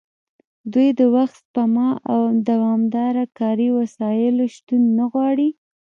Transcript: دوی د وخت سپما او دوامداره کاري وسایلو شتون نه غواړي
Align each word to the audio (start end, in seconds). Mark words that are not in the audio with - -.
دوی 0.73 0.89
د 0.99 1.01
وخت 1.15 1.35
سپما 1.45 1.89
او 2.11 2.19
دوامداره 2.49 3.23
کاري 3.39 3.67
وسایلو 3.77 4.43
شتون 4.55 4.81
نه 4.97 5.05
غواړي 5.11 5.49